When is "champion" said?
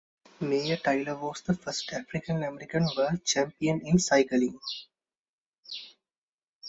3.23-3.81